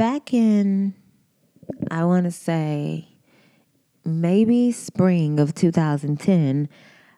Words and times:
back 0.00 0.32
in, 0.32 0.94
I 1.90 2.06
want 2.06 2.24
to 2.24 2.30
say, 2.30 3.06
maybe 4.02 4.72
spring 4.72 5.38
of 5.38 5.54
2010, 5.54 6.70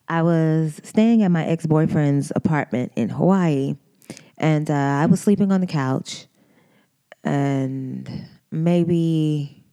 I 0.08 0.22
was 0.22 0.80
staying 0.82 1.22
at 1.22 1.30
my 1.30 1.46
ex 1.46 1.64
boyfriend's 1.64 2.32
apartment 2.34 2.90
in 2.96 3.10
Hawaii, 3.10 3.76
and 4.36 4.68
uh, 4.68 4.74
I 4.74 5.06
was 5.06 5.20
sleeping 5.20 5.52
on 5.52 5.60
the 5.60 5.66
couch, 5.68 6.26
and 7.22 8.26
maybe 8.50 9.64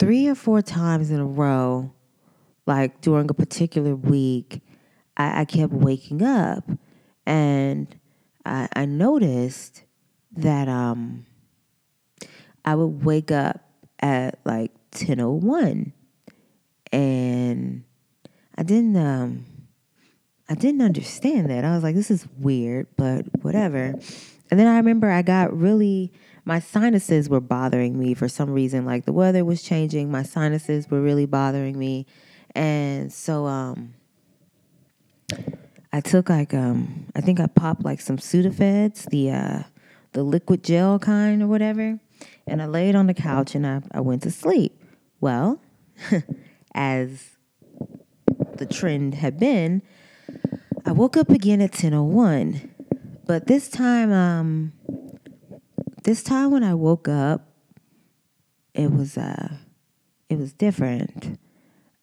three 0.00 0.26
or 0.26 0.34
four 0.34 0.62
times 0.62 1.12
in 1.12 1.20
a 1.20 1.26
row, 1.26 1.92
like 2.66 3.00
during 3.02 3.30
a 3.30 3.34
particular 3.34 3.94
week, 3.94 4.62
I, 5.16 5.42
I 5.42 5.44
kept 5.44 5.72
waking 5.72 6.24
up, 6.24 6.68
and 7.24 7.86
I, 8.44 8.66
I 8.74 8.84
noticed 8.84 9.84
that 10.42 10.68
um, 10.68 11.26
I 12.64 12.74
would 12.74 13.04
wake 13.04 13.30
up 13.30 13.60
at 14.00 14.38
like 14.44 14.72
10:01 14.92 15.92
and 16.92 17.84
I 18.56 18.62
didn't 18.62 18.96
um 18.96 19.46
I 20.48 20.54
didn't 20.54 20.80
understand 20.80 21.50
that. 21.50 21.64
I 21.64 21.74
was 21.74 21.82
like 21.82 21.94
this 21.94 22.10
is 22.10 22.26
weird, 22.38 22.86
but 22.96 23.26
whatever. 23.42 23.94
And 24.50 24.58
then 24.58 24.66
I 24.66 24.76
remember 24.76 25.10
I 25.10 25.22
got 25.22 25.56
really 25.56 26.12
my 26.44 26.60
sinuses 26.60 27.28
were 27.28 27.40
bothering 27.40 27.98
me 27.98 28.14
for 28.14 28.28
some 28.28 28.50
reason 28.50 28.86
like 28.86 29.04
the 29.04 29.12
weather 29.12 29.44
was 29.44 29.62
changing, 29.62 30.10
my 30.10 30.22
sinuses 30.22 30.90
were 30.90 31.00
really 31.00 31.26
bothering 31.26 31.78
me. 31.78 32.06
And 32.54 33.12
so 33.12 33.46
um 33.46 33.94
I 35.92 36.00
took 36.00 36.28
like 36.30 36.54
um 36.54 37.06
I 37.14 37.20
think 37.20 37.40
I 37.40 37.46
popped 37.46 37.84
like 37.84 38.00
some 38.00 38.16
Sudafeds, 38.18 39.10
the 39.10 39.30
uh 39.30 39.62
the 40.18 40.24
liquid 40.24 40.64
gel 40.64 40.98
kind 40.98 41.40
or 41.40 41.46
whatever, 41.46 42.00
and 42.44 42.60
I 42.60 42.66
laid 42.66 42.96
on 42.96 43.06
the 43.06 43.14
couch 43.14 43.54
and 43.54 43.64
I, 43.64 43.82
I 43.92 44.00
went 44.00 44.24
to 44.24 44.32
sleep. 44.32 44.82
Well, 45.20 45.60
as 46.74 47.36
the 48.56 48.66
trend 48.66 49.14
had 49.14 49.38
been, 49.38 49.80
I 50.84 50.90
woke 50.90 51.16
up 51.16 51.30
again 51.30 51.60
at 51.60 51.70
10:01. 51.70 52.68
But 53.26 53.46
this 53.46 53.68
time 53.68 54.10
um 54.10 54.72
this 56.02 56.24
time 56.24 56.50
when 56.50 56.64
I 56.64 56.74
woke 56.74 57.06
up 57.06 57.52
it 58.74 58.90
was 58.90 59.16
uh 59.16 59.58
it 60.28 60.36
was 60.36 60.52
different. 60.52 61.38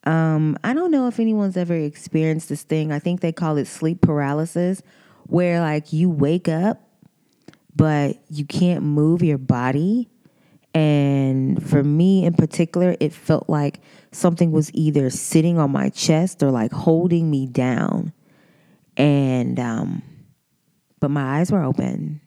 Um, 0.04 0.56
I 0.64 0.72
don't 0.72 0.90
know 0.90 1.06
if 1.06 1.20
anyone's 1.20 1.58
ever 1.58 1.74
experienced 1.74 2.48
this 2.48 2.62
thing. 2.62 2.92
I 2.92 2.98
think 2.98 3.20
they 3.20 3.32
call 3.32 3.58
it 3.58 3.66
sleep 3.66 4.00
paralysis, 4.00 4.80
where 5.24 5.60
like 5.60 5.92
you 5.92 6.08
wake 6.08 6.48
up, 6.48 6.85
but 7.76 8.16
you 8.30 8.46
can't 8.46 8.82
move 8.82 9.22
your 9.22 9.38
body. 9.38 10.08
And 10.74 11.62
for 11.66 11.82
me 11.84 12.24
in 12.24 12.34
particular, 12.34 12.96
it 13.00 13.12
felt 13.12 13.48
like 13.48 13.80
something 14.12 14.50
was 14.50 14.70
either 14.74 15.10
sitting 15.10 15.58
on 15.58 15.70
my 15.70 15.90
chest 15.90 16.42
or 16.42 16.50
like 16.50 16.72
holding 16.72 17.30
me 17.30 17.46
down. 17.46 18.12
And, 18.96 19.60
um, 19.60 20.02
but 21.00 21.10
my 21.10 21.40
eyes 21.40 21.52
were 21.52 21.62
open 21.62 22.20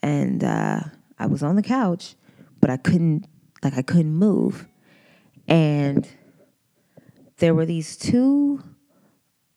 and 0.00 0.42
uh, 0.42 0.80
I 1.18 1.26
was 1.26 1.42
on 1.42 1.56
the 1.56 1.62
couch, 1.62 2.14
but 2.60 2.70
I 2.70 2.76
couldn't, 2.76 3.26
like, 3.62 3.76
I 3.76 3.82
couldn't 3.82 4.14
move. 4.14 4.66
And 5.46 6.06
there 7.38 7.54
were 7.54 7.66
these 7.66 7.96
two 7.96 8.62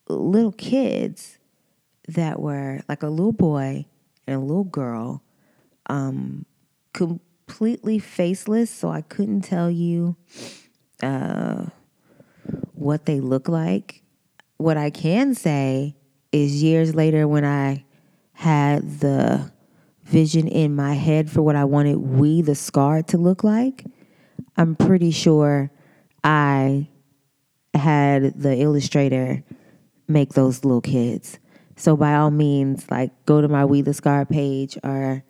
little 0.08 0.52
kids 0.52 1.38
that 2.08 2.40
were 2.40 2.80
like 2.88 3.02
a 3.02 3.08
little 3.08 3.32
boy 3.32 3.86
and 4.26 4.36
a 4.36 4.40
little 4.40 4.64
girl, 4.64 5.22
um, 5.86 6.46
completely 6.92 7.98
faceless, 7.98 8.70
so 8.70 8.90
I 8.90 9.00
couldn't 9.02 9.42
tell 9.42 9.70
you 9.70 10.16
uh, 11.02 11.66
what 12.74 13.06
they 13.06 13.20
look 13.20 13.48
like. 13.48 14.02
What 14.56 14.76
I 14.76 14.90
can 14.90 15.34
say 15.34 15.96
is 16.30 16.62
years 16.62 16.94
later 16.94 17.26
when 17.26 17.44
I 17.44 17.84
had 18.32 19.00
the 19.00 19.52
vision 20.04 20.48
in 20.48 20.74
my 20.74 20.94
head 20.94 21.30
for 21.30 21.42
what 21.42 21.56
I 21.56 21.64
wanted 21.64 21.96
we 21.96 22.42
the 22.42 22.54
scar 22.54 23.02
to 23.04 23.18
look 23.18 23.44
like, 23.44 23.84
I'm 24.56 24.76
pretty 24.76 25.10
sure 25.10 25.70
I 26.22 26.88
had 27.74 28.40
the 28.40 28.60
illustrator 28.60 29.42
make 30.08 30.34
those 30.34 30.64
little 30.64 30.80
kids. 30.80 31.38
So 31.82 31.96
by 31.96 32.14
all 32.14 32.30
means, 32.30 32.88
like 32.92 33.10
go 33.26 33.40
to 33.40 33.48
my 33.48 33.64
We 33.64 33.80
the 33.80 33.92
Scar 33.92 34.24
page 34.24 34.78
or 34.84 35.24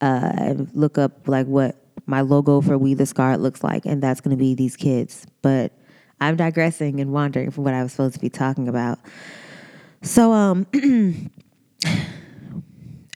uh, 0.00 0.54
look 0.72 0.96
up 0.96 1.28
like 1.28 1.46
what 1.46 1.76
my 2.06 2.22
logo 2.22 2.62
for 2.62 2.78
We 2.78 2.94
the 2.94 3.04
Scar 3.04 3.36
looks 3.36 3.62
like, 3.62 3.84
and 3.84 4.02
that's 4.02 4.22
going 4.22 4.34
to 4.34 4.40
be 4.42 4.54
these 4.54 4.74
kids. 4.74 5.26
But 5.42 5.70
I'm 6.18 6.34
digressing 6.36 6.98
and 7.00 7.12
wandering 7.12 7.50
from 7.50 7.64
what 7.64 7.74
I 7.74 7.82
was 7.82 7.92
supposed 7.92 8.14
to 8.14 8.20
be 8.20 8.30
talking 8.30 8.68
about. 8.68 9.00
So 10.00 10.32
um, 10.32 10.66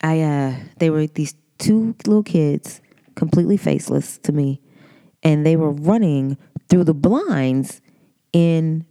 I 0.02 0.20
uh, 0.20 0.56
they 0.76 0.90
were 0.90 1.06
these 1.06 1.34
two 1.56 1.94
little 2.06 2.22
kids, 2.22 2.82
completely 3.14 3.56
faceless 3.56 4.18
to 4.18 4.32
me, 4.32 4.60
and 5.22 5.46
they 5.46 5.56
were 5.56 5.72
running 5.72 6.36
through 6.68 6.84
the 6.84 6.92
blinds 6.92 7.80
in 8.34 8.84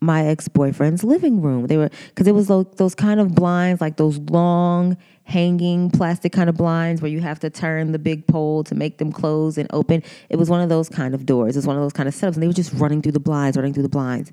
my 0.00 0.26
ex-boyfriend's 0.26 1.02
living 1.02 1.40
room. 1.40 1.66
They 1.66 1.76
were 1.76 1.90
because 2.08 2.26
it 2.26 2.34
was 2.34 2.48
those, 2.48 2.66
those 2.76 2.94
kind 2.94 3.18
of 3.20 3.34
blinds, 3.34 3.80
like 3.80 3.96
those 3.96 4.18
long 4.18 4.96
hanging 5.24 5.90
plastic 5.90 6.32
kind 6.32 6.48
of 6.48 6.56
blinds 6.56 7.02
where 7.02 7.10
you 7.10 7.20
have 7.20 7.40
to 7.40 7.50
turn 7.50 7.92
the 7.92 7.98
big 7.98 8.26
pole 8.26 8.62
to 8.64 8.74
make 8.74 8.98
them 8.98 9.10
close 9.10 9.58
and 9.58 9.68
open. 9.72 10.02
It 10.28 10.36
was 10.36 10.48
one 10.48 10.60
of 10.60 10.68
those 10.68 10.88
kind 10.88 11.14
of 11.14 11.26
doors. 11.26 11.56
It 11.56 11.58
was 11.58 11.66
one 11.66 11.76
of 11.76 11.82
those 11.82 11.92
kind 11.92 12.08
of 12.08 12.14
setups, 12.14 12.34
and 12.34 12.42
they 12.42 12.46
were 12.46 12.52
just 12.52 12.72
running 12.74 13.02
through 13.02 13.12
the 13.12 13.20
blinds, 13.20 13.56
running 13.56 13.72
through 13.72 13.82
the 13.82 13.88
blinds. 13.88 14.30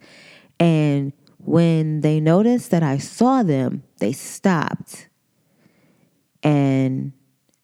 And 0.60 1.14
when 1.40 2.02
they 2.02 2.20
noticed 2.20 2.72
that 2.72 2.84
I 2.84 2.98
saw 2.98 3.44
them, 3.44 3.84
they 3.98 4.12
stopped 4.12 5.08
and 6.44 7.14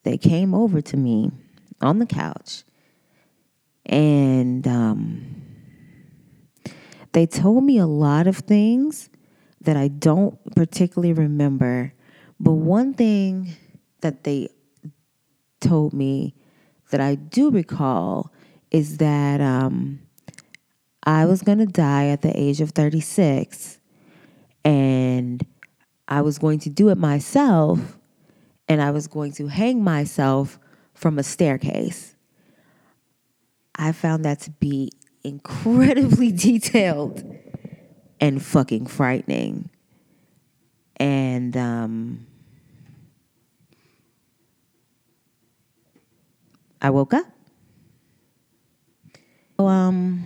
they 0.02 0.16
came 0.16 0.54
over 0.54 0.80
to 0.80 0.96
me 0.96 1.30
on 1.80 1.98
the 1.98 2.06
couch 2.06 2.64
and 3.86 4.66
um, 4.66 5.39
they 7.12 7.26
told 7.26 7.64
me 7.64 7.78
a 7.78 7.86
lot 7.86 8.26
of 8.26 8.38
things 8.38 9.10
that 9.60 9.76
I 9.76 9.88
don't 9.88 10.38
particularly 10.54 11.12
remember. 11.12 11.92
But 12.38 12.52
one 12.52 12.94
thing 12.94 13.54
that 14.00 14.24
they 14.24 14.48
told 15.60 15.92
me 15.92 16.34
that 16.90 17.00
I 17.00 17.14
do 17.14 17.50
recall 17.50 18.32
is 18.70 18.98
that 18.98 19.40
um, 19.40 20.00
I 21.04 21.26
was 21.26 21.42
going 21.42 21.58
to 21.58 21.66
die 21.66 22.06
at 22.06 22.22
the 22.22 22.38
age 22.38 22.60
of 22.60 22.70
36 22.70 23.78
and 24.64 25.44
I 26.08 26.22
was 26.22 26.38
going 26.38 26.58
to 26.60 26.70
do 26.70 26.88
it 26.88 26.98
myself 26.98 27.98
and 28.68 28.80
I 28.80 28.90
was 28.90 29.06
going 29.06 29.32
to 29.32 29.48
hang 29.48 29.82
myself 29.82 30.58
from 30.94 31.18
a 31.18 31.22
staircase. 31.22 32.14
I 33.74 33.92
found 33.92 34.24
that 34.24 34.40
to 34.40 34.50
be 34.50 34.92
incredibly 35.22 36.32
detailed 36.48 37.24
and 38.20 38.42
fucking 38.42 38.86
frightening. 38.86 39.70
And 40.96 41.56
um, 41.56 42.26
I 46.82 46.90
woke 46.90 47.14
up. 47.14 47.26
So, 49.58 49.66
um, 49.66 50.24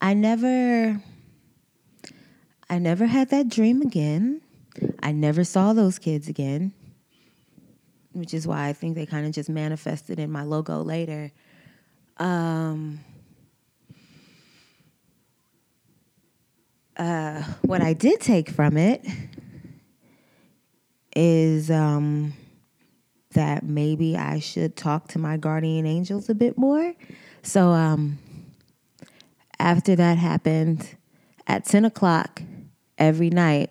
I 0.00 0.14
never, 0.14 1.00
I 2.68 2.78
never 2.78 3.06
had 3.06 3.30
that 3.30 3.48
dream 3.48 3.82
again. 3.82 4.40
I 5.00 5.12
never 5.12 5.44
saw 5.44 5.72
those 5.72 6.00
kids 6.00 6.28
again, 6.28 6.72
which 8.12 8.34
is 8.34 8.46
why 8.46 8.66
I 8.66 8.72
think 8.72 8.96
they 8.96 9.06
kind 9.06 9.26
of 9.26 9.32
just 9.32 9.48
manifested 9.48 10.18
in 10.18 10.30
my 10.30 10.42
logo 10.42 10.82
later. 10.82 11.30
Um, 12.16 12.98
uh, 16.96 17.42
what 17.62 17.82
I 17.82 17.92
did 17.92 18.20
take 18.20 18.50
from 18.50 18.76
it 18.76 19.04
is 21.16 21.70
um, 21.70 22.34
that 23.32 23.64
maybe 23.64 24.16
I 24.16 24.38
should 24.38 24.76
talk 24.76 25.08
to 25.08 25.18
my 25.18 25.36
guardian 25.36 25.86
angels 25.86 26.28
a 26.28 26.34
bit 26.34 26.56
more. 26.56 26.94
So 27.42 27.70
um, 27.70 28.18
after 29.58 29.96
that 29.96 30.18
happened, 30.18 30.96
at 31.46 31.64
10 31.64 31.84
o'clock 31.84 32.42
every 32.96 33.30
night, 33.30 33.70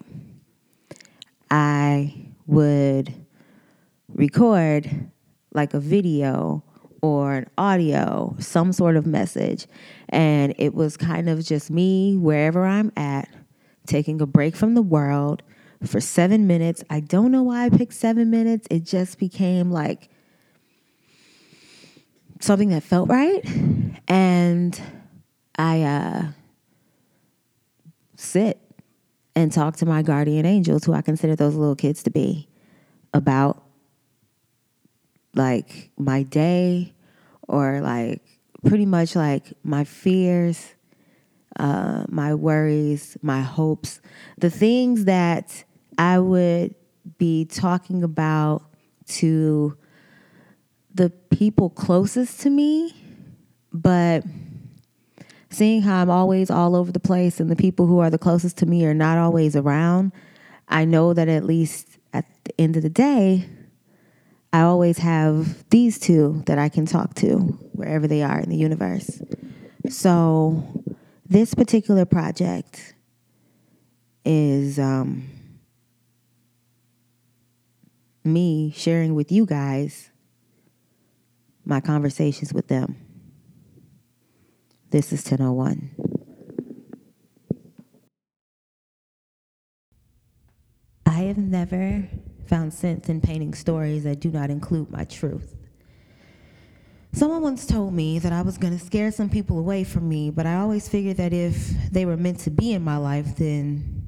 I 1.49 2.13
would 2.45 3.13
record 4.09 5.09
like 5.53 5.73
a 5.73 5.79
video 5.79 6.63
or 7.03 7.33
an 7.33 7.49
audio, 7.57 8.33
some 8.39 8.71
sort 8.71 8.95
of 8.95 9.05
message. 9.05 9.67
And 10.07 10.55
it 10.57 10.73
was 10.73 10.95
kind 10.95 11.27
of 11.29 11.43
just 11.45 11.69
me, 11.69 12.15
wherever 12.15 12.65
I'm 12.65 12.93
at, 12.95 13.27
taking 13.85 14.21
a 14.21 14.25
break 14.25 14.55
from 14.55 14.73
the 14.73 14.81
world, 14.81 15.43
for 15.85 15.99
seven 15.99 16.47
minutes. 16.47 16.81
I 16.89 17.01
don't 17.01 17.29
know 17.29 17.43
why 17.43 17.65
I 17.65 17.69
picked 17.69 17.93
seven 17.93 18.31
minutes. 18.31 18.67
It 18.71 18.85
just 18.85 19.19
became 19.19 19.69
like 19.69 20.09
something 22.39 22.69
that 22.69 22.83
felt 22.83 23.09
right. 23.09 23.45
And 24.07 24.81
I 25.57 25.81
uh, 25.81 26.27
sit 28.15 28.61
and 29.35 29.51
talk 29.51 29.75
to 29.77 29.85
my 29.85 30.03
guardian 30.03 30.45
angels, 30.45 30.85
who 30.85 30.93
I 30.93 31.01
consider 31.01 31.35
those 31.35 31.55
little 31.55 31.75
kids 31.75 32.01
to 32.03 32.11
be, 32.11 32.47
about 33.13 33.62
like 35.35 35.91
my 35.97 36.23
day 36.23 36.93
or 37.47 37.81
like 37.81 38.21
pretty 38.65 38.85
much 38.85 39.15
like 39.15 39.53
my 39.63 39.83
fears, 39.83 40.73
uh, 41.57 42.05
my 42.07 42.33
worries, 42.33 43.17
my 43.21 43.41
hopes, 43.41 44.01
the 44.37 44.49
things 44.49 45.05
that 45.05 45.63
I 45.97 46.19
would 46.19 46.75
be 47.17 47.45
talking 47.45 48.03
about 48.03 48.63
to 49.05 49.77
the 50.93 51.09
people 51.29 51.69
closest 51.69 52.41
to 52.41 52.49
me, 52.49 52.95
but 53.71 54.23
seeing 55.49 55.81
how 55.81 56.01
I'm 56.01 56.09
always 56.09 56.49
all 56.49 56.75
over 56.75 56.91
the 56.91 56.99
place 56.99 57.39
and 57.39 57.49
the 57.49 57.55
people 57.55 57.85
who 57.85 57.99
are 57.99 58.09
the 58.09 58.17
closest 58.17 58.57
to 58.57 58.65
me 58.65 58.85
are 58.85 58.93
not 58.93 59.17
always 59.17 59.55
around, 59.55 60.11
I 60.67 60.85
know 60.85 61.13
that 61.13 61.27
at 61.27 61.43
least 61.43 61.99
at 62.13 62.25
the 62.45 62.59
end 62.59 62.77
of 62.77 62.83
the 62.83 62.89
day, 62.89 63.47
I 64.53 64.61
always 64.61 64.99
have 64.99 65.67
these 65.71 65.97
two 65.97 66.43
that 66.45 66.59
I 66.59 66.69
can 66.69 66.85
talk 66.85 67.15
to 67.15 67.37
wherever 67.73 68.07
they 68.07 68.21
are 68.21 68.39
in 68.39 68.51
the 68.51 68.55
universe. 68.55 69.19
So, 69.89 70.63
this 71.27 71.55
particular 71.55 72.05
project 72.05 72.93
is 74.23 74.77
um, 74.77 75.27
me 78.23 78.71
sharing 78.75 79.15
with 79.15 79.31
you 79.31 79.47
guys 79.47 80.11
my 81.65 81.81
conversations 81.81 82.53
with 82.53 82.67
them. 82.67 82.95
This 84.91 85.11
is 85.11 85.25
1001. 85.25 85.89
I 91.07 91.11
have 91.11 91.39
never 91.39 92.07
found 92.53 92.71
sense 92.71 93.09
in 93.09 93.19
painting 93.19 93.51
stories 93.51 94.03
that 94.03 94.19
do 94.19 94.29
not 94.29 94.51
include 94.51 94.91
my 94.91 95.03
truth. 95.05 95.55
Someone 97.11 97.41
once 97.41 97.65
told 97.65 97.95
me 97.95 98.19
that 98.19 98.31
I 98.31 98.43
was 98.43 98.59
going 98.59 98.77
to 98.77 98.85
scare 98.85 99.11
some 99.11 99.27
people 99.27 99.57
away 99.57 99.83
from 99.83 100.07
me, 100.07 100.29
but 100.29 100.45
I 100.45 100.57
always 100.57 100.87
figured 100.87 101.17
that 101.17 101.33
if 101.33 101.55
they 101.91 102.05
were 102.05 102.15
meant 102.15 102.41
to 102.41 102.51
be 102.51 102.73
in 102.73 102.83
my 102.83 102.97
life, 102.97 103.37
then 103.37 104.07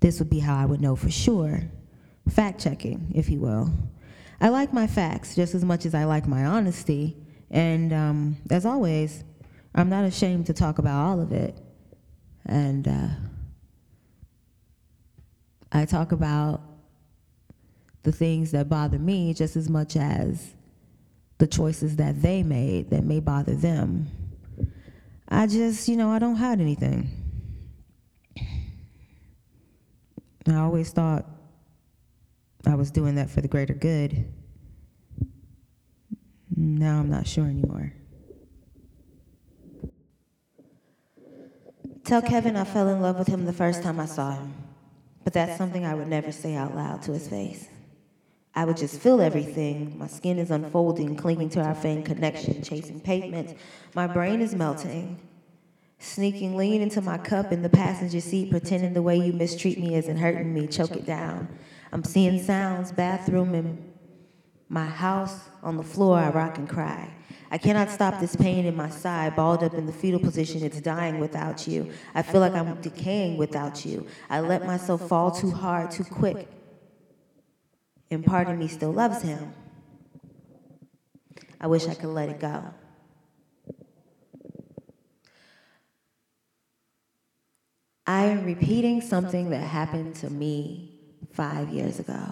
this 0.00 0.18
would 0.18 0.28
be 0.28 0.40
how 0.40 0.56
I 0.56 0.64
would 0.64 0.80
know 0.80 0.96
for 0.96 1.12
sure. 1.12 1.62
Fact 2.28 2.60
checking, 2.60 3.12
if 3.14 3.28
you 3.28 3.38
will. 3.38 3.70
I 4.40 4.48
like 4.48 4.72
my 4.72 4.88
facts 4.88 5.36
just 5.36 5.54
as 5.54 5.64
much 5.64 5.86
as 5.86 5.94
I 5.94 6.06
like 6.06 6.26
my 6.26 6.44
honesty. 6.44 7.16
And 7.52 7.92
um, 7.92 8.36
as 8.50 8.66
always, 8.66 9.22
I'm 9.76 9.88
not 9.88 10.04
ashamed 10.04 10.46
to 10.46 10.52
talk 10.52 10.80
about 10.80 11.06
all 11.06 11.20
of 11.20 11.30
it. 11.30 11.56
And 12.46 12.88
uh, 12.88 13.08
I 15.70 15.84
talk 15.84 16.10
about 16.10 16.65
the 18.06 18.12
things 18.12 18.52
that 18.52 18.68
bother 18.68 19.00
me 19.00 19.34
just 19.34 19.56
as 19.56 19.68
much 19.68 19.96
as 19.96 20.54
the 21.38 21.46
choices 21.46 21.96
that 21.96 22.22
they 22.22 22.40
made 22.40 22.88
that 22.88 23.02
may 23.02 23.18
bother 23.18 23.56
them. 23.56 24.06
I 25.28 25.48
just, 25.48 25.88
you 25.88 25.96
know, 25.96 26.10
I 26.10 26.20
don't 26.20 26.36
hide 26.36 26.60
anything. 26.60 27.10
I 30.48 30.54
always 30.54 30.92
thought 30.92 31.26
I 32.64 32.76
was 32.76 32.92
doing 32.92 33.16
that 33.16 33.28
for 33.28 33.40
the 33.40 33.48
greater 33.48 33.74
good. 33.74 34.32
Now 36.56 37.00
I'm 37.00 37.10
not 37.10 37.26
sure 37.26 37.46
anymore. 37.46 37.92
Tell 42.04 42.22
Kevin 42.22 42.54
I 42.54 42.62
fell 42.62 42.88
in 42.88 43.00
love 43.00 43.18
with 43.18 43.26
him 43.26 43.46
the 43.46 43.52
first 43.52 43.82
time 43.82 43.98
I 43.98 44.06
saw 44.06 44.30
him, 44.30 44.54
but 45.24 45.32
that's 45.32 45.58
something 45.58 45.84
I 45.84 45.96
would 45.96 46.06
never 46.06 46.30
say 46.30 46.54
out 46.54 46.76
loud 46.76 47.02
to 47.02 47.12
his 47.12 47.28
face. 47.28 47.66
I 48.56 48.64
would 48.64 48.78
just 48.78 48.98
feel 49.00 49.20
everything. 49.20 49.98
My 49.98 50.06
skin 50.06 50.38
is 50.38 50.50
unfolding, 50.50 51.14
clinging 51.14 51.50
to 51.50 51.60
our 51.62 51.74
faint 51.74 52.06
connection, 52.06 52.62
chasing 52.62 53.00
pavement. 53.00 53.54
My 53.94 54.06
brain 54.06 54.40
is 54.40 54.54
melting. 54.54 55.20
Sneaking 55.98 56.56
lean 56.56 56.80
into 56.80 57.02
my 57.02 57.18
cup 57.18 57.52
in 57.52 57.60
the 57.60 57.68
passenger 57.68 58.20
seat, 58.20 58.50
pretending 58.50 58.94
the 58.94 59.02
way 59.02 59.16
you 59.16 59.34
mistreat 59.34 59.78
me 59.78 59.94
isn't 59.94 60.16
hurting 60.16 60.54
me, 60.54 60.66
choke 60.66 60.92
it 60.92 61.04
down. 61.04 61.48
I'm 61.92 62.02
seeing 62.02 62.42
sounds, 62.42 62.92
bathroom 62.92 63.54
in 63.54 63.92
my 64.70 64.86
house, 64.86 65.38
on 65.62 65.76
the 65.76 65.82
floor, 65.82 66.18
I 66.18 66.30
rock 66.30 66.56
and 66.56 66.68
cry. 66.68 67.14
I 67.50 67.58
cannot 67.58 67.90
stop 67.90 68.20
this 68.20 68.34
pain 68.36 68.64
in 68.64 68.74
my 68.74 68.88
side, 68.88 69.36
balled 69.36 69.62
up 69.62 69.74
in 69.74 69.86
the 69.86 69.92
fetal 69.92 70.18
position. 70.18 70.64
It's 70.64 70.80
dying 70.80 71.20
without 71.20 71.68
you. 71.68 71.92
I 72.14 72.22
feel 72.22 72.40
like 72.40 72.54
I'm 72.54 72.80
decaying 72.80 73.36
without 73.36 73.84
you. 73.84 74.06
I 74.30 74.40
let 74.40 74.66
myself 74.66 75.06
fall 75.08 75.30
too 75.30 75.50
hard, 75.50 75.90
too 75.90 76.04
quick. 76.04 76.48
And 78.10 78.24
part 78.24 78.48
of 78.48 78.56
me 78.56 78.68
still 78.68 78.92
loves 78.92 79.22
him. 79.22 79.52
I 81.60 81.66
wish 81.66 81.86
I 81.86 81.94
could 81.94 82.10
let 82.10 82.28
it 82.28 82.40
go. 82.40 82.62
I 88.06 88.26
am 88.26 88.44
repeating 88.44 89.00
something 89.00 89.50
that 89.50 89.62
happened 89.62 90.14
to 90.16 90.30
me 90.30 90.92
five 91.32 91.70
years 91.70 91.98
ago. 91.98 92.22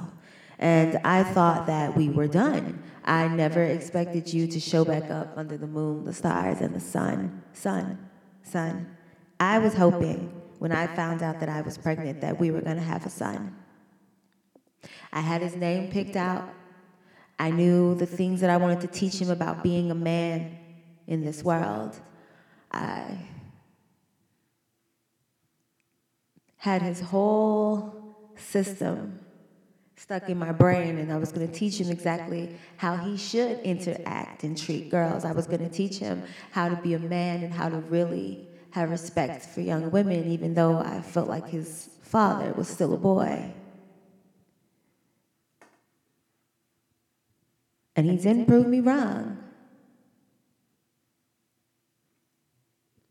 And 0.58 1.00
I 1.04 1.24
thought 1.24 1.66
that 1.66 1.96
we 1.96 2.08
were 2.08 2.28
done. 2.28 2.82
I 3.04 3.26
never 3.26 3.62
expected 3.62 4.32
you 4.32 4.46
to 4.46 4.60
show 4.60 4.84
back 4.84 5.10
up 5.10 5.36
under 5.36 5.56
the 5.56 5.66
moon, 5.66 6.04
the 6.04 6.12
stars, 6.12 6.60
and 6.60 6.74
the 6.74 6.80
sun. 6.80 7.42
Sun, 7.52 7.98
sun. 8.42 8.96
I 9.40 9.58
was 9.58 9.74
hoping 9.74 10.40
when 10.60 10.70
I 10.70 10.86
found 10.86 11.22
out 11.22 11.40
that 11.40 11.48
I 11.48 11.60
was 11.60 11.76
pregnant 11.76 12.20
that 12.20 12.38
we 12.38 12.52
were 12.52 12.60
going 12.60 12.76
to 12.76 12.82
have 12.82 13.04
a 13.04 13.10
son. 13.10 13.56
I 15.14 15.20
had 15.20 15.42
his 15.42 15.54
name 15.54 15.92
picked 15.92 16.16
out. 16.16 16.52
I 17.38 17.50
knew 17.50 17.94
the 17.94 18.04
things 18.04 18.40
that 18.40 18.50
I 18.50 18.56
wanted 18.56 18.80
to 18.80 18.88
teach 18.88 19.14
him 19.14 19.30
about 19.30 19.62
being 19.62 19.92
a 19.92 19.94
man 19.94 20.58
in 21.06 21.24
this 21.24 21.44
world. 21.44 21.96
I 22.72 23.18
had 26.56 26.82
his 26.82 27.00
whole 27.00 27.94
system 28.36 29.20
stuck 29.96 30.28
in 30.28 30.36
my 30.36 30.50
brain, 30.50 30.98
and 30.98 31.12
I 31.12 31.16
was 31.16 31.30
going 31.30 31.46
to 31.46 31.54
teach 31.54 31.80
him 31.80 31.90
exactly 31.90 32.56
how 32.76 32.96
he 32.96 33.16
should 33.16 33.60
interact 33.60 34.42
and 34.42 34.58
treat 34.58 34.90
girls. 34.90 35.24
I 35.24 35.30
was 35.30 35.46
going 35.46 35.60
to 35.60 35.68
teach 35.68 35.98
him 35.98 36.24
how 36.50 36.68
to 36.68 36.76
be 36.76 36.94
a 36.94 36.98
man 36.98 37.44
and 37.44 37.54
how 37.54 37.68
to 37.68 37.78
really 37.78 38.48
have 38.70 38.90
respect 38.90 39.46
for 39.46 39.60
young 39.60 39.92
women, 39.92 40.26
even 40.26 40.54
though 40.54 40.78
I 40.78 41.02
felt 41.02 41.28
like 41.28 41.48
his 41.48 41.90
father 42.02 42.52
was 42.54 42.66
still 42.66 42.94
a 42.94 42.98
boy. 42.98 43.54
And 47.96 48.10
he 48.10 48.16
didn't 48.16 48.46
prove 48.46 48.66
me 48.66 48.80
wrong. 48.80 49.38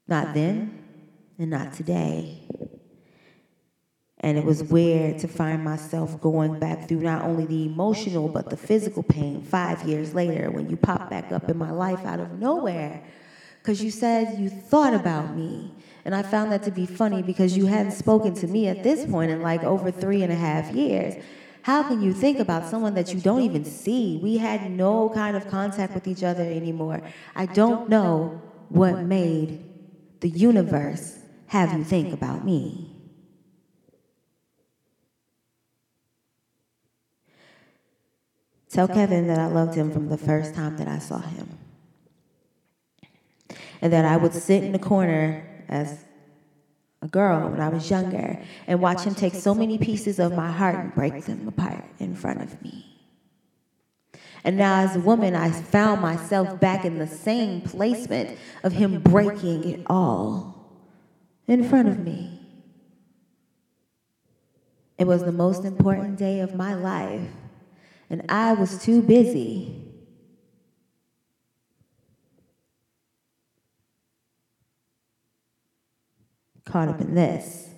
Not 0.07 0.33
then, 0.33 0.83
and 1.39 1.49
not 1.49 1.73
today. 1.73 2.39
And 4.19 4.37
it 4.37 4.45
was 4.45 4.63
weird 4.63 5.19
to 5.19 5.27
find 5.27 5.63
myself 5.63 6.19
going 6.21 6.57
back 6.57 6.87
through 6.87 7.01
not 7.01 7.23
only 7.23 7.45
the 7.45 7.65
emotional 7.65 8.29
but 8.29 8.49
the 8.49 8.55
physical 8.55 9.03
pain 9.03 9.41
five 9.41 9.83
years 9.83 10.13
later 10.13 10.49
when 10.49 10.69
you 10.69 10.77
pop 10.77 11.09
back 11.09 11.31
up 11.33 11.49
in 11.49 11.57
my 11.57 11.71
life 11.71 12.05
out 12.05 12.21
of 12.21 12.39
nowhere. 12.39 13.03
Because 13.59 13.83
you 13.83 13.91
said 13.91 14.39
you 14.39 14.49
thought 14.49 14.93
about 14.93 15.35
me. 15.35 15.73
And 16.05 16.13
I 16.15 16.21
found 16.21 16.51
that 16.51 16.63
to 16.63 16.71
be 16.71 16.85
funny 16.85 17.21
because 17.21 17.55
you 17.57 17.65
hadn't 17.65 17.93
spoken 17.93 18.33
to 18.35 18.47
me 18.47 18.67
at 18.67 18.83
this 18.83 19.05
point 19.09 19.31
in 19.31 19.41
like 19.41 19.63
over 19.63 19.91
three 19.91 20.21
and 20.23 20.31
a 20.31 20.35
half 20.35 20.73
years. 20.73 21.21
How 21.63 21.81
can 21.83 22.01
you 22.01 22.13
think 22.13 22.39
about 22.39 22.69
someone 22.69 22.93
that 22.95 23.13
you 23.13 23.21
don't 23.21 23.41
even 23.41 23.63
see? 23.63 24.19
We 24.21 24.37
had 24.37 24.69
no 24.69 25.09
kind 25.09 25.37
of 25.37 25.47
contact 25.47 25.93
with 25.93 26.07
each 26.07 26.21
other 26.21 26.43
anymore. 26.43 27.01
I 27.35 27.45
don't 27.45 27.87
know 27.89 28.41
what 28.67 28.99
made 29.03 29.63
the 30.19 30.27
universe 30.27 31.19
have 31.47 31.71
you 31.77 31.85
think 31.85 32.13
about 32.13 32.43
me. 32.43 32.89
Tell 38.69 38.87
Kevin 38.87 39.27
that 39.27 39.39
I 39.39 39.45
loved 39.47 39.75
him 39.75 39.89
from 39.91 40.09
the 40.09 40.17
first 40.17 40.55
time 40.55 40.75
that 40.77 40.89
I 40.89 40.99
saw 40.99 41.19
him. 41.19 41.47
And 43.81 43.93
that 43.93 44.03
I 44.03 44.17
would 44.17 44.33
sit 44.33 44.63
in 44.63 44.73
the 44.73 44.79
corner 44.79 45.45
as 45.69 46.03
a 47.03 47.07
girl 47.07 47.49
when 47.49 47.59
I 47.59 47.67
was 47.67 47.89
younger 47.89 48.41
and 48.65 48.79
watch 48.79 49.03
him 49.03 49.13
take 49.13 49.35
so 49.35 49.53
many 49.53 49.77
pieces 49.77 50.19
of 50.19 50.33
my 50.33 50.49
heart 50.49 50.75
and 50.75 50.95
break 50.95 51.25
them 51.25 51.47
apart 51.49 51.83
in 51.99 52.15
front 52.15 52.41
of 52.41 52.61
me. 52.61 52.85
And 54.45 54.57
now, 54.57 54.79
as 54.79 54.95
a 54.95 54.99
woman, 54.99 55.35
I 55.35 55.51
found 55.51 56.01
myself 56.01 56.59
back 56.59 56.85
in 56.85 56.97
the 56.97 57.07
same 57.07 57.61
placement 57.61 58.37
of 58.63 58.71
him 58.71 59.01
breaking 59.01 59.69
it 59.69 59.81
all 59.87 60.79
in 61.45 61.67
front 61.67 61.89
of 61.89 61.99
me. 61.99 62.39
It 64.97 65.05
was 65.05 65.23
the 65.23 65.31
most 65.31 65.65
important 65.65 66.17
day 66.17 66.39
of 66.39 66.55
my 66.55 66.73
life, 66.73 67.27
and 68.09 68.23
I 68.29 68.53
was 68.53 68.81
too 68.81 69.01
busy. 69.01 69.82
Caught 76.65 76.89
up 76.89 77.01
in 77.01 77.13
this. 77.13 77.69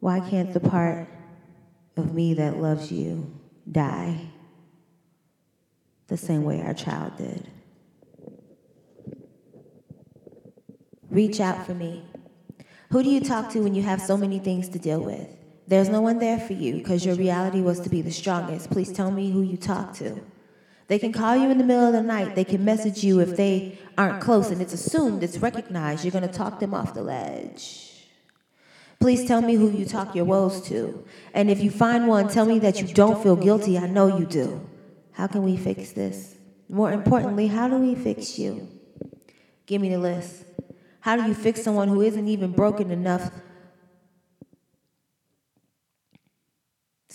Why 0.00 0.20
can't 0.20 0.52
the 0.54 0.60
part 0.60 1.08
of 1.96 2.14
me 2.14 2.34
that 2.34 2.56
loves 2.56 2.90
you 2.90 3.30
die 3.70 4.18
the 6.08 6.16
same 6.16 6.42
way 6.42 6.62
our 6.62 6.72
child 6.72 7.16
did? 7.18 7.46
Reach 11.10 11.38
out 11.40 11.66
for 11.66 11.74
me. 11.74 12.04
Who 12.90 13.02
do 13.02 13.10
you 13.10 13.20
talk 13.20 13.50
to 13.50 13.60
when 13.60 13.74
you 13.74 13.82
have 13.82 14.00
so 14.00 14.16
many 14.16 14.38
things 14.38 14.68
to 14.70 14.78
deal 14.78 15.00
with? 15.00 15.28
There's 15.70 15.88
no 15.88 16.00
one 16.00 16.18
there 16.18 16.40
for 16.40 16.52
you 16.52 16.78
because 16.78 17.06
your 17.06 17.14
reality 17.14 17.60
was 17.60 17.78
to 17.82 17.88
be 17.88 18.02
the 18.02 18.10
strongest. 18.10 18.72
Please 18.72 18.92
tell 18.92 19.12
me 19.12 19.30
who 19.30 19.42
you 19.42 19.56
talk 19.56 19.94
to. 19.94 20.20
They 20.88 20.98
can 20.98 21.12
call 21.12 21.36
you 21.36 21.48
in 21.48 21.58
the 21.58 21.64
middle 21.64 21.86
of 21.86 21.92
the 21.92 22.02
night. 22.02 22.34
They 22.34 22.42
can 22.42 22.64
message 22.64 23.04
you 23.04 23.20
if 23.20 23.36
they 23.36 23.78
aren't 23.96 24.20
close, 24.20 24.50
and 24.50 24.60
it's 24.60 24.72
assumed, 24.72 25.22
it's 25.22 25.38
recognized, 25.38 26.04
you're 26.04 26.10
going 26.10 26.26
to 26.26 26.38
talk 26.42 26.58
them 26.58 26.74
off 26.74 26.92
the 26.92 27.02
ledge. 27.02 28.04
Please 28.98 29.24
tell 29.28 29.42
me 29.42 29.54
who 29.54 29.70
you 29.70 29.84
talk 29.84 30.12
your 30.12 30.24
woes 30.24 30.60
to. 30.62 31.04
And 31.34 31.48
if 31.48 31.62
you 31.62 31.70
find 31.70 32.08
one, 32.08 32.26
tell 32.26 32.46
me 32.46 32.58
that 32.58 32.80
you 32.80 32.88
don't 32.88 33.22
feel 33.22 33.36
guilty. 33.36 33.78
I 33.78 33.86
know 33.86 34.18
you 34.18 34.26
do. 34.26 34.68
How 35.12 35.28
can 35.28 35.44
we 35.44 35.56
fix 35.56 35.92
this? 35.92 36.34
More 36.68 36.90
importantly, 36.90 37.46
how 37.46 37.68
do 37.68 37.76
we 37.76 37.94
fix 37.94 38.40
you? 38.40 38.66
Give 39.66 39.80
me 39.80 39.90
the 39.90 39.98
list. 39.98 40.44
How 40.98 41.14
do 41.14 41.28
you 41.28 41.34
fix 41.34 41.62
someone 41.62 41.86
who 41.86 42.00
isn't 42.00 42.26
even 42.26 42.50
broken 42.50 42.90
enough? 42.90 43.30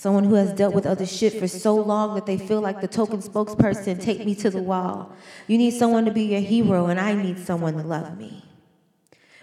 Someone 0.06 0.26
who 0.26 0.36
has 0.36 0.54
dealt 0.54 0.76
with 0.76 0.86
other 0.86 1.08
shit 1.08 1.34
for 1.34 1.48
so 1.48 1.74
long 1.74 2.14
that 2.14 2.28
they 2.28 2.38
feel 2.38 2.62
like 2.62 2.80
the 2.80 2.88
token 2.88 3.24
spokesperson, 3.24 4.00
take 4.00 4.24
me 4.24 4.36
to 4.36 4.52
the 4.52 4.62
wall. 4.62 5.12
You 5.48 5.58
need 5.58 5.72
someone 5.72 6.06
to 6.06 6.12
be 6.12 6.26
your 6.26 6.42
hero, 6.42 6.86
and 6.86 7.00
I 7.00 7.16
need 7.16 7.40
someone 7.40 7.74
to 7.74 7.82
love 7.82 8.16
me. 8.16 8.46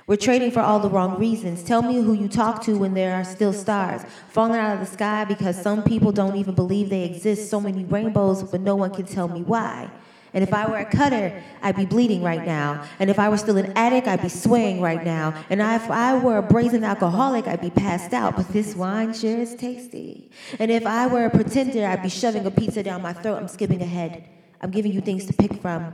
We're 0.06 0.14
trading 0.14 0.52
for 0.52 0.60
all 0.60 0.78
the 0.78 0.88
wrong 0.88 1.18
reasons. 1.18 1.64
Tell 1.64 1.82
me 1.82 1.94
who 1.94 2.12
you 2.12 2.28
talk 2.28 2.62
to 2.66 2.78
when 2.78 2.94
there 2.94 3.12
are 3.16 3.24
still 3.24 3.52
stars 3.52 4.02
falling 4.28 4.60
out 4.60 4.74
of 4.74 4.78
the 4.78 4.86
sky 4.86 5.24
because 5.24 5.60
some 5.60 5.82
people 5.82 6.12
don't 6.12 6.36
even 6.36 6.54
believe 6.54 6.90
they 6.90 7.02
exist. 7.02 7.50
So 7.50 7.60
many 7.60 7.82
rainbows, 7.82 8.44
but 8.44 8.60
no 8.60 8.76
one 8.76 8.94
can 8.94 9.06
tell 9.06 9.26
me 9.26 9.42
why. 9.42 9.90
And 10.34 10.42
if 10.42 10.52
I 10.54 10.68
were 10.68 10.78
a 10.78 10.84
cutter, 10.84 11.42
I'd 11.62 11.76
be 11.76 11.84
bleeding 11.84 12.22
right 12.22 12.44
now. 12.46 12.86
And 12.98 13.10
if 13.10 13.18
I 13.18 13.28
were 13.28 13.36
still 13.36 13.58
an 13.58 13.72
addict, 13.76 14.08
I'd 14.08 14.22
be 14.22 14.28
swaying 14.28 14.80
right 14.80 15.04
now. 15.04 15.34
And 15.50 15.60
if 15.60 15.90
I 15.90 16.18
were 16.18 16.38
a 16.38 16.42
brazen 16.42 16.84
alcoholic, 16.84 17.46
I'd 17.46 17.60
be 17.60 17.70
passed 17.70 18.12
out. 18.12 18.36
But 18.36 18.48
this 18.48 18.74
wine 18.74 19.12
sure 19.12 19.38
is 19.38 19.54
tasty. 19.54 20.30
And 20.58 20.70
if 20.70 20.86
I 20.86 21.06
were 21.06 21.26
a 21.26 21.30
pretender, 21.30 21.86
I'd 21.86 22.02
be 22.02 22.08
shoving 22.08 22.46
a 22.46 22.50
pizza 22.50 22.82
down 22.82 23.02
my 23.02 23.12
throat. 23.12 23.36
I'm 23.36 23.48
skipping 23.48 23.82
ahead. 23.82 24.28
I'm 24.60 24.70
giving 24.70 24.92
you 24.92 25.00
things 25.00 25.26
to 25.26 25.32
pick 25.32 25.60
from. 25.60 25.92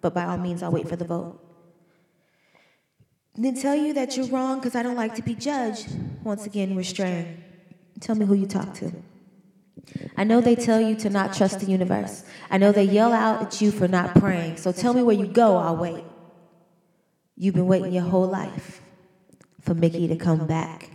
But 0.00 0.14
by 0.14 0.24
all 0.24 0.36
means, 0.36 0.62
I'll 0.62 0.72
wait 0.72 0.88
for 0.88 0.96
the 0.96 1.04
vote 1.04 1.44
then 3.44 3.54
tell 3.54 3.76
you 3.76 3.92
that 3.94 4.16
you're 4.16 4.26
wrong 4.26 4.58
because 4.58 4.74
I 4.74 4.82
don't 4.82 4.96
like 4.96 5.14
to 5.14 5.22
be 5.22 5.34
judged. 5.34 5.88
Once 6.24 6.44
again, 6.44 6.74
restrain. 6.74 7.42
Tell 8.00 8.16
me 8.16 8.26
who 8.26 8.34
you 8.34 8.46
talk 8.46 8.74
to. 8.74 8.92
I 10.16 10.24
know 10.24 10.40
they 10.40 10.54
tell 10.54 10.80
you 10.80 10.94
to 10.96 11.10
not 11.10 11.34
trust 11.34 11.60
the 11.60 11.66
universe. 11.66 12.24
I 12.50 12.58
know 12.58 12.72
they 12.72 12.84
yell 12.84 13.12
out 13.12 13.42
at 13.42 13.60
you 13.60 13.70
for 13.70 13.88
not 13.88 14.14
praying. 14.14 14.56
So 14.56 14.72
tell 14.72 14.94
me 14.94 15.02
where 15.02 15.16
you 15.16 15.26
go, 15.26 15.56
I'll 15.56 15.76
wait. 15.76 16.04
You've 17.36 17.54
been 17.54 17.68
waiting 17.68 17.92
your 17.92 18.02
whole 18.02 18.26
life 18.26 18.80
for 19.60 19.74
Mickey 19.74 20.08
to 20.08 20.16
come 20.16 20.46
back. 20.46 20.90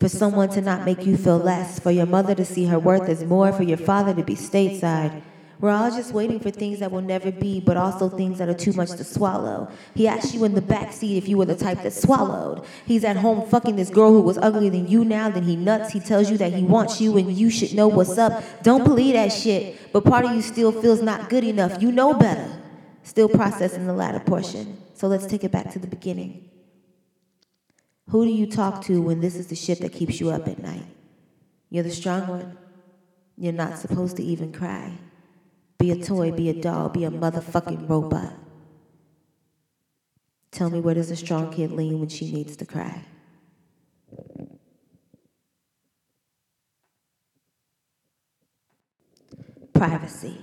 For 0.00 0.08
someone 0.08 0.50
to 0.50 0.60
not 0.60 0.84
make 0.84 1.06
you 1.06 1.16
feel 1.16 1.38
less, 1.38 1.78
for 1.78 1.90
your 1.90 2.06
mother 2.06 2.34
to 2.34 2.44
see 2.44 2.66
her 2.66 2.78
worth 2.78 3.08
as 3.08 3.24
more, 3.24 3.52
for 3.52 3.62
your 3.62 3.78
father 3.78 4.12
to 4.14 4.22
be 4.24 4.34
stateside, 4.34 5.22
we're 5.62 5.70
all 5.70 5.92
just 5.92 6.12
waiting 6.12 6.40
for 6.40 6.50
things 6.50 6.80
that 6.80 6.90
will 6.90 7.02
never 7.02 7.30
be, 7.30 7.60
but 7.60 7.76
also 7.76 8.08
things 8.08 8.38
that 8.38 8.48
are 8.48 8.54
too 8.54 8.72
much 8.72 8.90
to 8.90 9.04
swallow. 9.04 9.70
He 9.94 10.08
asked 10.08 10.34
you 10.34 10.42
in 10.42 10.54
the 10.54 10.60
back 10.60 10.92
seat 10.92 11.16
if 11.16 11.28
you 11.28 11.38
were 11.38 11.44
the 11.44 11.54
type 11.54 11.84
that 11.84 11.92
swallowed. 11.92 12.64
He's 12.84 13.04
at 13.04 13.14
home 13.14 13.48
fucking 13.48 13.76
this 13.76 13.88
girl 13.88 14.10
who 14.10 14.22
was 14.22 14.38
uglier 14.38 14.70
than 14.70 14.88
you 14.88 15.04
now, 15.04 15.30
then 15.30 15.44
he 15.44 15.54
nuts. 15.54 15.92
He 15.92 16.00
tells 16.00 16.28
you 16.28 16.36
that 16.38 16.52
he 16.52 16.64
wants 16.64 17.00
you 17.00 17.16
and 17.16 17.30
you 17.32 17.48
should 17.48 17.74
know 17.74 17.86
what's 17.86 18.18
up. 18.18 18.42
Don't 18.64 18.82
believe 18.82 19.14
that 19.14 19.28
shit, 19.28 19.92
but 19.92 20.04
part 20.04 20.24
of 20.24 20.34
you 20.34 20.42
still 20.42 20.72
feels 20.72 21.00
not 21.00 21.30
good 21.30 21.44
enough. 21.44 21.80
You 21.80 21.92
know 21.92 22.12
better. 22.12 22.50
Still 23.04 23.28
processing 23.28 23.86
the 23.86 23.92
latter 23.92 24.18
portion. 24.18 24.76
So 24.94 25.06
let's 25.06 25.26
take 25.26 25.44
it 25.44 25.52
back 25.52 25.70
to 25.74 25.78
the 25.78 25.86
beginning. 25.86 26.50
Who 28.08 28.24
do 28.24 28.32
you 28.32 28.50
talk 28.50 28.82
to 28.86 29.00
when 29.00 29.20
this 29.20 29.36
is 29.36 29.46
the 29.46 29.54
shit 29.54 29.80
that 29.82 29.92
keeps 29.92 30.18
you 30.18 30.30
up 30.30 30.48
at 30.48 30.58
night? 30.58 30.86
You're 31.70 31.84
the 31.84 31.92
strong 31.92 32.26
one. 32.26 32.58
You're 33.36 33.52
not 33.52 33.78
supposed 33.78 34.16
to 34.16 34.24
even 34.24 34.52
cry. 34.52 34.98
Be 35.82 35.90
a 35.90 35.96
toy, 35.96 36.30
be 36.30 36.48
a 36.48 36.54
doll, 36.54 36.90
be 36.90 37.02
a 37.02 37.10
motherfucking 37.10 37.88
robot. 37.88 38.34
Tell 40.52 40.70
me 40.70 40.78
where 40.78 40.94
does 40.94 41.10
a 41.10 41.16
strong 41.16 41.52
kid 41.52 41.72
lean 41.72 41.98
when 41.98 42.08
she 42.08 42.30
needs 42.30 42.54
to 42.58 42.64
cry? 42.64 43.04
Privacy. 49.72 50.40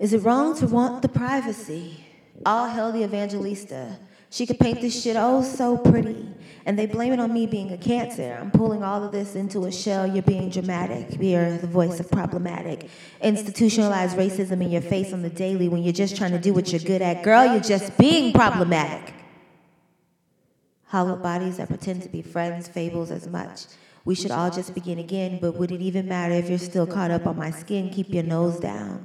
Is 0.00 0.12
it 0.12 0.24
wrong 0.24 0.56
to 0.56 0.66
want 0.66 1.02
the 1.02 1.08
privacy? 1.08 2.04
All 2.44 2.66
hell 2.66 2.90
the 2.90 3.04
Evangelista. 3.04 4.00
She 4.36 4.44
could 4.44 4.58
paint 4.58 4.82
this 4.82 5.02
shit 5.02 5.16
oh 5.16 5.42
so 5.42 5.78
pretty. 5.78 6.28
And 6.66 6.78
they 6.78 6.84
blame 6.84 7.14
it 7.14 7.20
on 7.20 7.32
me 7.32 7.46
being 7.46 7.72
a 7.72 7.78
cancer. 7.78 8.36
I'm 8.38 8.50
pulling 8.50 8.82
all 8.82 9.02
of 9.02 9.10
this 9.10 9.34
into 9.34 9.64
a 9.64 9.72
shell. 9.72 10.06
You're 10.06 10.22
being 10.22 10.50
dramatic. 10.50 11.16
You're 11.18 11.56
the 11.56 11.66
voice 11.66 12.00
of 12.00 12.10
problematic. 12.10 12.90
Institutionalized 13.22 14.14
racism 14.14 14.60
in 14.60 14.70
your 14.70 14.82
face 14.82 15.14
on 15.14 15.22
the 15.22 15.30
daily 15.30 15.70
when 15.70 15.82
you're 15.82 15.94
just 15.94 16.18
trying 16.18 16.32
to 16.32 16.38
do 16.38 16.52
what 16.52 16.70
you're 16.70 16.82
good 16.82 17.00
at. 17.00 17.22
Girl, 17.22 17.46
you're 17.50 17.62
just 17.62 17.96
being 17.96 18.34
problematic. 18.34 19.14
Hollow 20.88 21.16
bodies 21.16 21.56
that 21.56 21.68
pretend 21.68 22.02
to 22.02 22.10
be 22.10 22.20
friends, 22.20 22.68
fables 22.68 23.10
as 23.10 23.26
much. 23.26 23.64
We 24.04 24.14
should 24.14 24.32
all 24.32 24.50
just 24.50 24.74
begin 24.74 24.98
again, 24.98 25.38
but 25.40 25.52
would 25.54 25.72
it 25.72 25.80
even 25.80 26.08
matter 26.08 26.34
if 26.34 26.50
you're 26.50 26.58
still 26.58 26.86
caught 26.86 27.10
up 27.10 27.26
on 27.26 27.38
my 27.38 27.52
skin? 27.52 27.88
Keep 27.88 28.10
your 28.10 28.24
nose 28.24 28.60
down. 28.60 29.02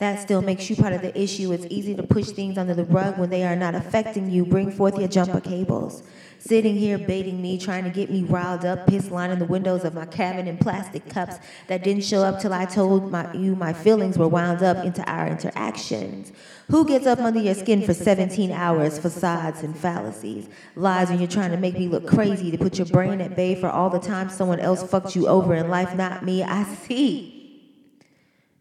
That 0.00 0.18
still 0.18 0.42
makes 0.42 0.68
you 0.68 0.76
part 0.76 0.92
of 0.92 1.02
the 1.02 1.18
issue. 1.18 1.52
It's 1.52 1.66
easy 1.70 1.94
to 1.94 2.02
push 2.02 2.30
things 2.30 2.58
under 2.58 2.74
the 2.74 2.84
rug 2.84 3.18
when 3.18 3.30
they 3.30 3.44
are 3.44 3.54
not 3.54 3.74
affecting 3.74 4.30
you. 4.30 4.44
Bring 4.44 4.72
forth 4.72 4.98
your 4.98 5.08
jumper 5.08 5.40
cables 5.40 6.02
sitting 6.40 6.74
here 6.74 6.98
baiting 6.98 7.40
me, 7.40 7.58
trying 7.58 7.84
to 7.84 7.90
get 7.90 8.10
me 8.10 8.22
riled 8.22 8.64
up, 8.64 8.86
piss 8.86 9.10
lining 9.10 9.38
the 9.38 9.44
windows 9.44 9.84
of 9.84 9.94
my 9.94 10.06
cabin 10.06 10.48
in 10.48 10.56
plastic 10.56 11.08
cups 11.08 11.36
that 11.68 11.84
didn't 11.84 12.02
show 12.02 12.22
up 12.22 12.40
till 12.40 12.52
I 12.52 12.64
told 12.64 13.10
my, 13.10 13.32
you 13.34 13.54
my 13.54 13.72
feelings 13.72 14.16
were 14.16 14.28
wound 14.28 14.62
up 14.62 14.84
into 14.84 15.04
our 15.04 15.28
interactions. 15.28 16.32
Who 16.70 16.86
gets 16.86 17.06
up 17.06 17.18
under 17.18 17.40
your 17.40 17.54
skin 17.54 17.84
for 17.84 17.94
17 17.94 18.50
hours, 18.52 18.98
facades 18.98 19.62
and 19.62 19.76
fallacies, 19.76 20.48
lies 20.76 21.10
when 21.10 21.18
you're 21.18 21.28
trying 21.28 21.50
to 21.50 21.56
make 21.56 21.74
me 21.74 21.88
look 21.88 22.06
crazy, 22.06 22.50
to 22.50 22.58
put 22.58 22.78
your 22.78 22.86
brain 22.86 23.20
at 23.20 23.36
bay 23.36 23.54
for 23.54 23.68
all 23.68 23.90
the 23.90 23.98
time 23.98 24.30
someone 24.30 24.60
else 24.60 24.82
fucked 24.82 25.14
you 25.14 25.28
over 25.28 25.54
in 25.54 25.68
life, 25.68 25.94
not 25.94 26.24
me, 26.24 26.42
I 26.42 26.64
see. 26.64 27.36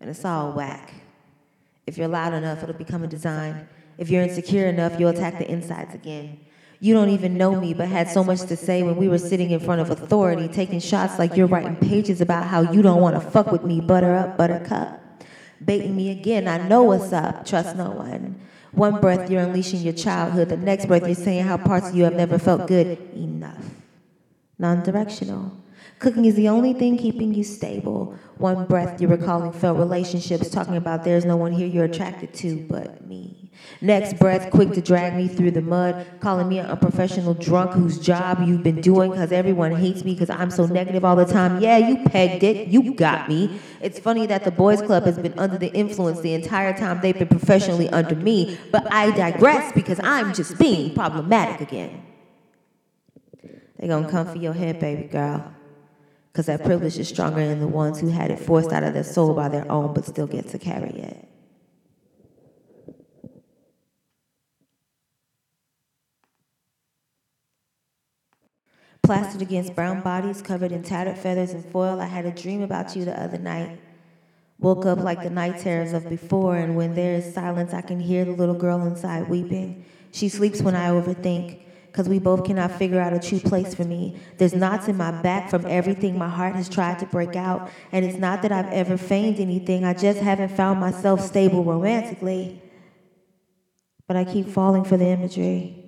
And 0.02 0.10
it's 0.10 0.26
all 0.26 0.52
whack. 0.52 0.99
If 1.90 1.98
you're 1.98 2.08
loud 2.08 2.36
enough, 2.36 2.62
it'll 2.62 2.76
become 2.76 3.04
a 3.04 3.08
design. 3.08 3.68
If 3.98 4.12
you're 4.12 4.22
insecure 4.22 4.68
enough, 4.68 5.00
you'll 5.00 5.10
attack 5.10 5.40
the 5.40 5.50
insides 5.50 5.96
again. 5.96 6.40
You 6.80 6.94
don't 6.94 7.10
even 7.10 7.36
know 7.36 7.60
me, 7.60 7.74
but 7.74 7.88
had 7.88 8.08
so 8.12 8.24
much 8.24 8.42
to 8.42 8.56
say 8.56 8.84
when 8.84 8.96
we 8.96 9.08
were 9.08 9.18
sitting 9.18 9.50
in 9.50 9.60
front 9.60 9.82
of 9.82 9.90
authority, 9.90 10.48
taking 10.48 10.80
shots 10.80 11.18
like 11.18 11.36
you're 11.36 11.48
writing 11.48 11.76
pages 11.76 12.22
about 12.22 12.46
how 12.46 12.62
you 12.72 12.84
don't 12.84 13.02
want 13.02 13.16
to 13.16 13.22
fuck 13.32 13.52
with 13.52 13.64
me, 13.64 13.82
butter 13.82 14.14
up, 14.14 14.38
buttercup. 14.38 15.02
Baiting 15.66 15.96
me 15.96 16.12
again, 16.12 16.48
I 16.48 16.60
know 16.68 16.84
what's 16.84 17.12
up, 17.12 17.44
trust 17.44 17.76
no 17.76 17.90
one. 17.90 18.40
One 18.72 19.02
breath 19.02 19.32
you're 19.32 19.42
unleashing 19.42 19.80
your 19.82 19.94
childhood, 19.94 20.50
the 20.50 20.58
next 20.58 20.86
breath 20.86 21.08
you're 21.08 21.16
saying 21.16 21.44
how 21.44 21.58
parts 21.58 21.90
of 21.90 21.96
you 21.96 22.04
have 22.04 22.14
never 22.14 22.38
felt 22.38 22.68
good. 22.68 23.00
Enough. 23.16 23.66
Non 24.60 24.84
directional. 24.84 25.59
Cooking 26.00 26.24
is 26.24 26.36
the 26.36 26.48
only 26.48 26.74
thing 26.74 26.98
keeping 26.98 27.34
you 27.34 27.44
stable. 27.44 28.18
One 28.38 28.66
breath 28.66 29.02
you're 29.02 29.10
recalling 29.10 29.52
failed 29.52 29.80
relationships, 29.80 30.50
talking 30.50 30.78
about 30.78 31.04
there's 31.04 31.26
no 31.26 31.36
one 31.36 31.52
here 31.52 31.68
you're 31.68 31.86
attracted 31.86 32.34
to 32.36 32.66
but 32.70 33.06
me. 33.06 33.52
Next 33.82 34.18
breath, 34.18 34.50
quick 34.50 34.72
to 34.74 34.82
drag 34.82 35.16
me 35.16 35.28
through 35.28 35.52
the 35.52 35.62
mud, 35.62 36.06
calling 36.22 36.48
me 36.48 36.60
an 36.60 36.68
unprofessional 36.68 37.34
drunk 37.34 37.72
whose 37.74 38.00
job 38.00 38.40
you've 38.48 38.64
been 38.64 38.80
doing 38.80 39.12
because 39.12 39.34
everyone 39.34 39.76
hates 39.76 40.06
me 40.06 40.14
because 40.14 40.30
I'm 40.30 40.50
so 40.52 40.66
negative 40.66 41.04
all 41.04 41.18
the 41.18 41.26
time. 41.26 41.60
Yeah, 41.60 41.78
you 41.78 41.98
pegged 42.06 42.44
it. 42.44 42.68
You 42.70 42.94
got 42.94 43.28
me. 43.28 43.60
It's 43.82 44.00
funny 44.00 44.26
that 44.28 44.46
the 44.46 44.52
boys 44.52 44.82
club 44.82 45.04
has 45.04 45.18
been 45.18 45.38
under 45.38 45.58
the 45.58 45.72
influence 45.74 46.22
the 46.22 46.34
entire 46.34 46.78
time 46.78 47.02
they've 47.02 47.20
been 47.20 47.28
professionally 47.28 47.90
under 47.90 48.16
me, 48.16 48.58
but 48.72 48.90
I 48.90 49.12
digress 49.12 49.74
because 49.74 50.00
I'm 50.02 50.34
just 50.34 50.58
being 50.58 50.96
problematic 50.96 51.60
again. 51.60 52.06
They're 53.78 53.90
gonna 53.90 54.10
come 54.10 54.28
for 54.28 54.38
your 54.38 54.54
head, 54.54 54.80
baby 54.80 55.04
girl 55.04 55.56
because 56.32 56.46
that 56.46 56.64
privilege 56.64 56.98
is 56.98 57.10
stronger 57.10 57.46
than 57.48 57.60
the 57.60 57.68
ones 57.68 58.00
who 58.00 58.10
had 58.10 58.32
it 58.32 58.40
forced 58.40 58.72
out 58.72 58.84
of 58.84 58.94
their 58.94 59.04
soul 59.04 59.34
by 59.34 59.50
their 59.50 59.70
own 59.72 59.94
but 59.94 60.06
still 60.06 60.28
get 60.28 60.48
to 60.50 60.60
carry 60.60 60.92
it. 60.92 61.28
Plastered 69.02 69.42
against 69.42 69.74
brown 69.74 70.02
bodies 70.02 70.42
covered 70.42 70.72
in 70.72 70.84
tattered 70.84 71.18
feathers 71.18 71.52
and 71.52 71.66
foil, 71.66 72.00
I 72.00 72.06
had 72.06 72.28
a 72.28 72.32
dream 72.32 72.62
about 72.62 72.96
you 72.96 73.06
the 73.06 73.20
other 73.20 73.40
night. 73.40 73.80
Woke 74.60 74.86
up 74.86 75.00
like 75.00 75.24
the 75.24 75.30
night 75.32 75.60
terrors 75.60 75.94
of 75.94 76.08
before, 76.10 76.58
and 76.58 76.76
when 76.76 76.94
there 76.94 77.16
is 77.16 77.34
silence, 77.34 77.74
I 77.74 77.82
can 77.82 78.00
hear 78.00 78.24
the 78.24 78.34
little 78.34 78.54
girl 78.54 78.86
inside 78.86 79.28
weeping. 79.28 79.84
She 80.12 80.30
sleeps 80.30 80.62
when 80.62 80.76
I 80.76 80.90
overthink 80.90 81.62
because 81.92 82.08
we 82.08 82.20
both 82.20 82.46
cannot 82.46 82.72
figure 82.72 83.00
out 83.00 83.14
a 83.14 83.20
true 83.20 83.40
place 83.40 83.74
for 83.74 83.84
me. 83.84 84.20
There's 84.38 84.54
knots 84.54 84.88
in 84.88 84.96
my 84.98 85.12
back 85.22 85.50
from 85.50 85.66
everything 85.66 86.18
my 86.18 86.30
heart 86.30 86.56
has 86.56 86.70
tried 86.70 87.00
to 87.00 87.06
break 87.08 87.36
out, 87.36 87.70
and 87.92 88.06
it's 88.06 88.18
not 88.18 88.42
that 88.44 88.52
I've 88.52 88.72
ever 88.72 88.98
feigned 88.98 89.40
anything, 89.40 89.84
I 89.84 89.94
just 89.94 90.20
haven't 90.20 90.50
found 90.50 90.80
myself 90.80 91.22
stable 91.22 91.64
romantically. 91.64 92.62
But 94.08 94.18
I 94.18 94.24
keep 94.24 94.48
falling 94.48 94.84
for 94.84 94.98
the 94.98 95.08
imagery. 95.08 95.84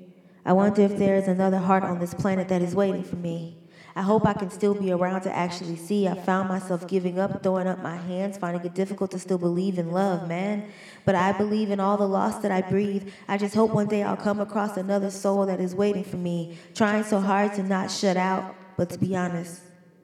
I 0.46 0.54
wonder 0.54 0.82
if 0.82 0.98
there 0.98 1.16
is 1.16 1.28
another 1.28 1.60
heart 1.60 1.84
on 1.84 2.00
this 2.00 2.14
planet 2.14 2.48
that 2.50 2.62
is 2.62 2.76
waiting 2.76 3.04
for 3.04 3.16
me. 3.16 3.61
I 3.96 4.02
hope 4.02 4.26
I 4.26 4.34
can 4.34 4.50
still 4.50 4.74
be 4.74 4.92
around 4.92 5.22
to 5.22 5.36
actually 5.36 5.76
see. 5.76 6.08
I 6.08 6.16
found 6.16 6.48
myself 6.48 6.88
giving 6.88 7.20
up, 7.20 7.44
throwing 7.44 7.68
up 7.68 7.82
my 7.84 7.98
hands, 7.98 8.38
finding 8.38 8.64
it 8.66 8.74
difficult 8.74 9.12
to 9.12 9.20
still 9.20 9.38
believe 9.38 9.78
in 9.78 9.92
love, 9.92 10.28
man. 10.28 10.72
But 11.06 11.16
I 11.16 11.34
believe 11.34 11.72
in 11.72 11.80
all 11.80 11.98
the 11.98 12.08
loss 12.08 12.42
that 12.42 12.52
I 12.52 12.62
breathe. 12.62 13.10
I 13.28 13.38
just 13.38 13.54
hope 13.54 13.72
one 13.72 13.88
day 13.88 14.04
I'll 14.04 14.16
come 14.16 14.40
across 14.40 14.78
another 14.78 15.12
soul 15.12 15.46
that 15.48 15.60
is 15.60 15.76
waiting 15.76 16.04
for 16.04 16.18
me, 16.18 16.58
trying 16.74 17.04
so 17.04 17.20
hard 17.20 17.54
to 17.56 17.64
not 17.64 17.92
shut 17.92 18.18
out. 18.18 18.56
But 18.78 18.90
to 18.92 18.98
be 18.98 19.16
honest, 19.16 19.62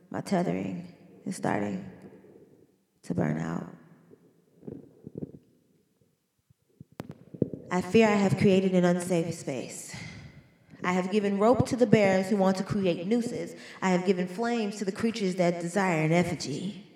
my 0.10 0.22
tethering 0.22 0.88
is 1.26 1.36
starting 1.36 1.86
to 3.04 3.14
burn 3.14 3.40
out. 3.40 3.68
I 7.70 7.82
fear 7.82 8.08
I 8.08 8.16
have 8.16 8.38
created 8.38 8.74
an 8.74 8.86
unsafe 8.86 9.34
space. 9.34 9.96
I 10.88 10.94
have 10.94 11.12
given 11.12 11.38
rope 11.38 11.68
to 11.68 11.76
the 11.76 11.86
bears 11.86 12.30
who 12.30 12.38
want 12.38 12.56
to 12.58 12.64
create 12.64 13.08
nooses. 13.08 13.58
I 13.82 13.90
have 13.90 14.06
given 14.06 14.26
flames 14.26 14.78
to 14.78 14.86
the 14.86 14.92
creatures 14.94 15.36
that 15.36 15.60
desire 15.60 16.02
an 16.02 16.14
effigy. 16.14 16.88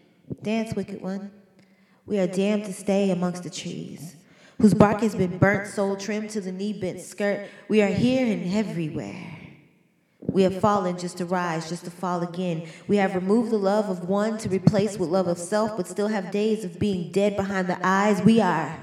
Dance, 0.42 0.74
wicked 0.74 1.02
one. 1.02 1.30
We 2.06 2.18
are 2.18 2.26
damned 2.26 2.64
to 2.68 2.74
stay 2.74 3.12
amongst 3.12 3.44
the 3.44 3.50
trees, 3.50 4.16
whose 4.62 4.74
bark 4.74 5.02
has 5.02 5.14
been 5.14 5.38
burnt, 5.38 5.68
soul 5.68 5.98
trimmed 5.98 6.30
to 6.30 6.40
the 6.40 6.54
knee 6.54 6.72
bent 6.72 7.02
skirt. 7.02 7.50
We 7.68 7.82
are 7.82 7.88
here 7.88 8.26
and 8.26 8.54
everywhere. 8.54 9.28
We 10.22 10.44
have 10.44 10.62
fallen 10.62 10.98
just 10.98 11.18
to 11.18 11.26
rise, 11.26 11.68
just 11.68 11.84
to 11.84 11.92
fall 11.92 12.22
again. 12.22 12.70
We 12.88 12.96
have 12.96 13.14
removed 13.14 13.52
the 13.52 13.58
love 13.58 13.90
of 13.90 14.08
one 14.08 14.38
to 14.38 14.48
replace 14.48 14.98
with 14.98 15.10
love 15.10 15.28
of 15.28 15.38
self, 15.38 15.76
but 15.76 15.86
still 15.86 16.08
have 16.08 16.32
days 16.32 16.64
of 16.64 16.80
being 16.80 17.12
dead 17.12 17.36
behind 17.36 17.68
the 17.68 17.78
eyes. 17.86 18.22
We 18.22 18.40
are 18.40 18.80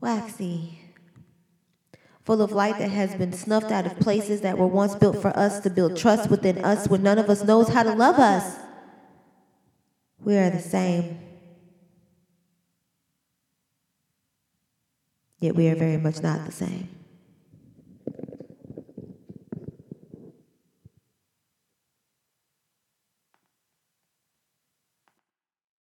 waxy 0.00 0.77
full 2.28 2.42
of 2.42 2.52
light 2.52 2.78
that 2.78 2.90
has 2.90 3.14
been 3.14 3.32
snuffed 3.32 3.72
out 3.72 3.86
of 3.86 3.98
places 4.00 4.42
that 4.42 4.58
were 4.58 4.66
once 4.66 4.94
built 4.94 5.16
for 5.16 5.34
us 5.34 5.60
to 5.60 5.70
build 5.70 5.96
trust 5.96 6.28
within 6.28 6.62
us 6.62 6.86
when 6.86 7.02
none 7.02 7.18
of 7.18 7.30
us 7.30 7.42
knows 7.42 7.70
how 7.70 7.82
to 7.82 7.94
love 7.94 8.18
us. 8.18 8.58
We 10.20 10.36
are 10.36 10.50
the 10.50 10.60
same. 10.60 11.18
Yet 15.40 15.56
we 15.56 15.68
are 15.68 15.74
very 15.74 15.96
much 15.96 16.22
not 16.22 16.44
the 16.44 16.52
same. 16.52 16.97